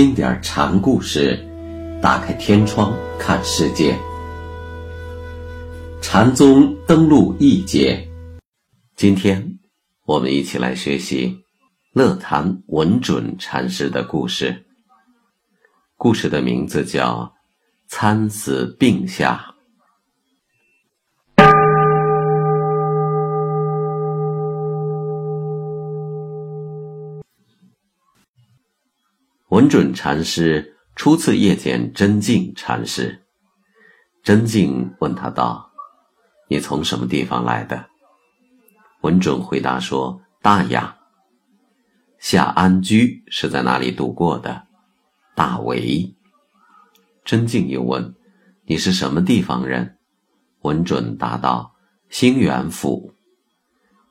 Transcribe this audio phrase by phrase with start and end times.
[0.00, 1.38] 听点禅故事，
[2.00, 3.94] 打开天窗看世界。
[6.00, 8.08] 禅宗登陆一节，
[8.96, 9.58] 今天
[10.06, 11.44] 我们一起来学习
[11.92, 14.64] 乐坛文准禅师的故事。
[15.98, 17.18] 故事的名字叫
[17.86, 19.44] 《参死病下》。
[29.50, 33.26] 文准禅师初次谒见真净禅师，
[34.22, 35.72] 真净问他道
[36.48, 37.86] ：“你从什么地方来的？”
[39.02, 40.96] 文准回答说：“大雅。”
[42.20, 44.68] 下安居是在哪里度过的？
[45.34, 46.14] 大为。
[47.24, 48.14] 真净又问
[48.66, 49.98] ：“你是什么地方人？”
[50.62, 51.74] 文准答道
[52.08, 53.12] ：“兴元府。”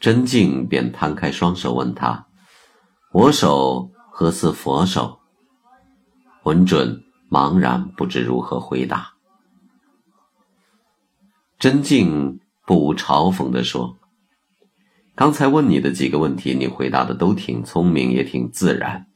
[0.00, 2.26] 真净便摊开双手问他
[3.14, 5.18] ：“我手何似佛手？”
[6.44, 9.12] 文准茫然不知如何回答。
[11.58, 13.98] 真静不无嘲讽地说
[15.14, 19.06] ：“刚才问你的几个问题，你回答的都挺聪明，也挺自然。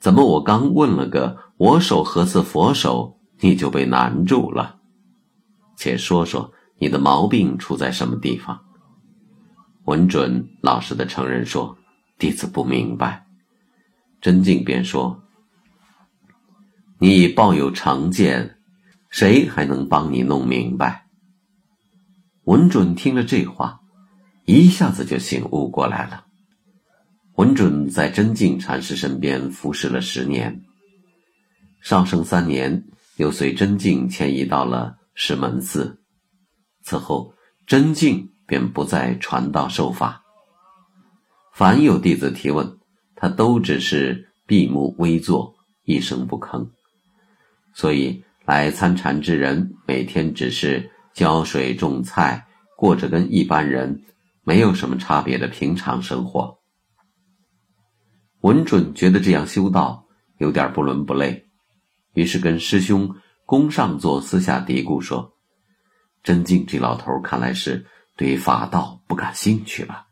[0.00, 4.80] 怎么我刚问了个‘我手何似佛手’，你就被难住了？
[5.76, 8.58] 且说说你的毛病出在什么地方？”
[9.86, 11.78] 文准老实的承认说
[12.18, 13.24] ：“弟子不明白。”
[14.20, 15.22] 真静便说。
[17.00, 18.58] 你抱有成见，
[19.08, 21.06] 谁还能帮你弄明白？
[22.42, 23.80] 文准听了这话，
[24.46, 26.24] 一下子就醒悟过来了。
[27.36, 30.60] 文准在真净禅师身边服侍了十年，
[31.80, 32.84] 上生三年，
[33.18, 36.02] 又随真净迁移到了石门寺。
[36.82, 37.32] 此后，
[37.64, 40.20] 真净便不再传道授法。
[41.52, 42.78] 凡有弟子提问，
[43.14, 45.54] 他都只是闭目微坐，
[45.84, 46.68] 一声不吭。
[47.78, 52.44] 所以，来参禅之人每天只是浇水种菜，
[52.76, 54.02] 过着跟一般人
[54.42, 56.58] 没有什么差别的平常生活。
[58.40, 60.04] 文准觉得这样修道
[60.38, 61.46] 有点不伦不类，
[62.14, 63.14] 于是跟师兄
[63.46, 65.34] 宫上座私下嘀咕说
[66.24, 70.04] ：“真静这老头看来是对法道不感兴趣了。”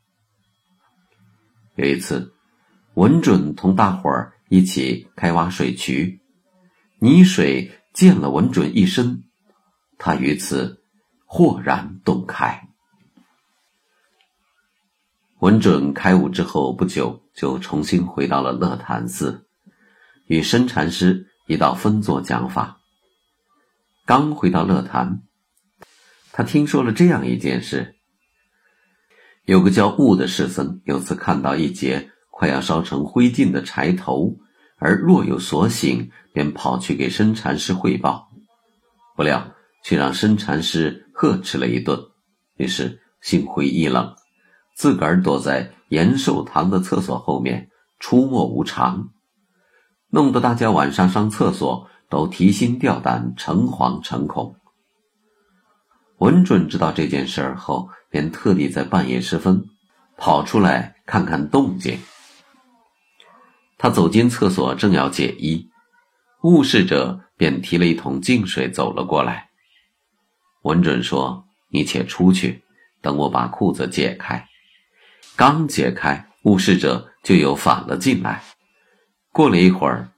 [1.75, 2.33] 有一次，
[2.95, 6.21] 文准同大伙儿一起开挖水渠。
[6.99, 9.25] 泥水溅了文准一身，
[9.99, 10.83] 他于此
[11.27, 12.69] 豁然洞开。
[15.41, 19.47] 文准开悟之后不久，就重新回到了乐坛寺，
[20.25, 22.81] 与深禅师一道分坐讲法。
[24.07, 25.23] 刚回到乐坛，
[26.33, 27.97] 他听说了这样一件事：
[29.45, 34.39] 有个叫悟的士僧，有次看到一截快要烧成灰烬的柴头。
[34.79, 38.29] 而若有所醒，便跑去给申禅师汇报，
[39.17, 41.99] 不料却让申禅师呵斥了一顿，
[42.57, 44.15] 于是心灰意冷，
[44.75, 49.09] 自个儿躲在延寿堂的厕所后面出没无常，
[50.11, 54.55] 弄得大家晚上上厕所都提心吊胆、诚惶诚恐。
[56.19, 59.65] 文准知道这件事儿后，便特地在半夜时分
[60.17, 61.99] 跑出来看看动静。
[63.79, 65.69] 他走进厕所，正要解衣，
[66.43, 69.51] 误事者便提了一桶净水走了过来。
[70.63, 72.65] 文准说：“你且出去，
[73.03, 74.49] 等我把裤子解开。”
[75.37, 78.43] 刚解开，误事者就又反了进来。
[79.31, 80.13] 过了一会儿，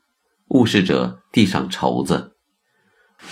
[0.50, 2.36] 误事者递上绸子，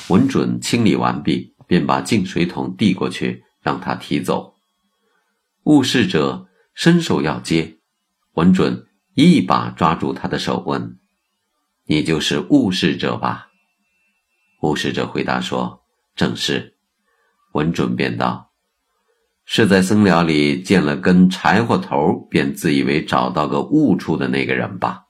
[0.09, 4.55] 文准清理完毕，便把净水桶递过去，让他提走。
[5.63, 7.79] 误事者伸手要接，
[8.34, 8.85] 文准。
[9.16, 10.98] 一把抓住他的手，问
[11.89, 13.48] ：“你就是误事者吧？”
[14.60, 15.83] 误事者回答说
[16.15, 16.77] ：“正是。”
[17.54, 18.53] 文准便道
[19.47, 25.04] ：“是在僧寮里见了根柴火头，便自以为找到个悟处的那个人吧？”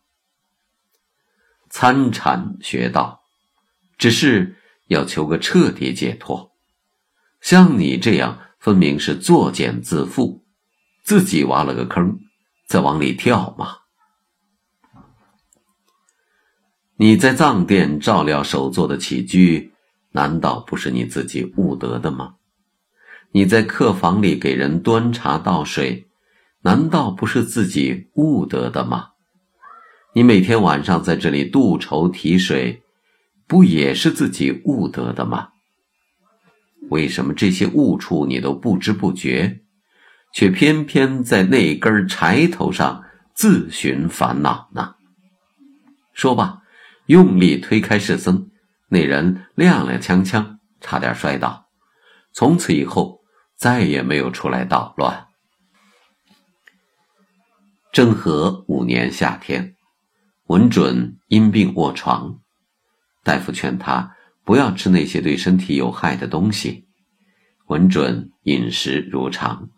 [1.68, 3.22] 参禅学道，
[3.98, 4.54] 只是
[4.86, 6.52] 要求个彻底解脱。
[7.40, 10.42] 像你这样，分明是作茧自缚，
[11.02, 12.20] 自己挖了个坑，
[12.68, 13.78] 再往里跳嘛。
[16.98, 19.70] 你在藏殿照料首座的起居，
[20.12, 22.36] 难道不是你自己悟得的吗？
[23.32, 26.06] 你在客房里给人端茶倒水，
[26.62, 29.08] 难道不是自己悟得的吗？
[30.14, 32.82] 你每天晚上在这里渡筹提水，
[33.46, 35.48] 不也是自己悟得的吗？
[36.88, 39.60] 为什么这些悟处你都不知不觉，
[40.32, 43.04] 却偏偏在那根柴头上
[43.34, 44.94] 自寻烦恼呢？
[46.14, 46.62] 说吧。
[47.06, 48.50] 用力推开侍僧，
[48.88, 51.66] 那人踉踉跄跄，差点摔倒。
[52.32, 53.20] 从此以后，
[53.56, 55.28] 再也没有出来捣乱。
[57.92, 59.74] 正和五年夏天，
[60.48, 62.40] 文准因病卧床，
[63.24, 64.14] 大夫劝他
[64.44, 66.86] 不要吃那些对身体有害的东西。
[67.68, 69.70] 文准饮食如常，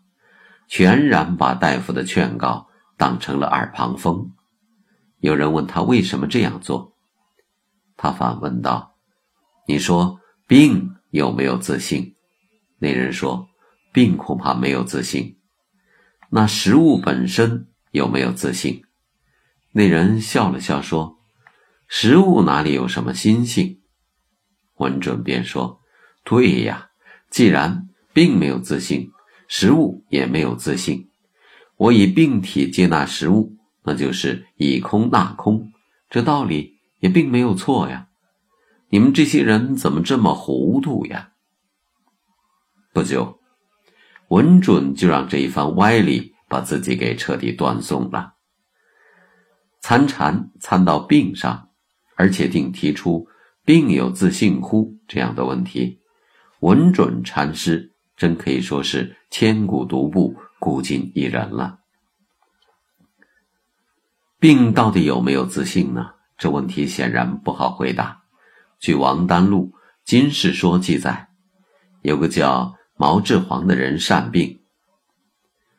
[0.67, 2.67] 全然把大夫的劝告
[2.97, 4.31] 当成了耳旁风。
[5.19, 6.93] 有人问他为什么这样做，
[8.01, 8.95] 他反问道
[9.67, 12.15] ：“你说病有没有自信？”
[12.79, 13.49] 那人说
[13.91, 15.37] ：“病恐怕没有自信。”
[16.31, 18.83] 那食物本身有没有自信？
[19.73, 21.17] 那人笑了笑说
[21.89, 23.81] ：“食物哪里有什么心性？”
[24.79, 25.81] 文准便说
[26.23, 26.85] ：“对呀。”
[27.29, 29.11] 既然并没有自信，
[29.49, 31.09] 食物也没有自信，
[31.75, 35.71] 我以病体接纳食物，那就是以空纳空，
[36.09, 38.07] 这道理也并没有错呀。
[38.89, 41.31] 你们这些人怎么这么糊涂呀？
[42.93, 43.39] 不久，
[44.29, 48.33] 文准就让这一番歪理把自己给彻底断送了。
[49.79, 51.69] 参禅参到病上，
[52.15, 53.27] 而且定提出
[53.63, 56.01] “病有自信乎”这样的问题。
[56.59, 61.79] 文准禅师真可以说是千古独步，古今一人了。
[64.39, 66.15] 病到底有没有自信呢？
[66.39, 68.23] 这问题显然不好回答。
[68.79, 69.73] 据王丹录
[70.05, 71.27] 《金世说》记载，
[72.01, 74.61] 有个叫毛志煌的人善病，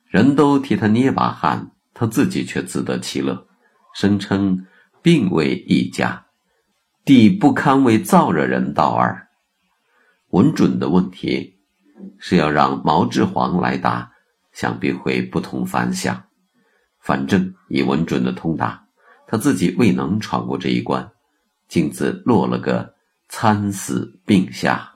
[0.06, 3.46] 人都替他捏把汗，他自己却自得其乐，
[3.94, 4.66] 声称
[5.00, 6.26] 病为一家，
[7.06, 9.28] 地不堪为燥热人道耳。
[10.28, 11.58] 文准的问题
[12.18, 14.12] 是要让毛志煌来答，
[14.52, 16.24] 想必会不同凡响。
[17.00, 18.84] 反正以文准的通达，
[19.30, 21.08] 他自己未能闯过这一关，
[21.68, 22.92] 竟自落了个
[23.28, 24.89] 参死病下。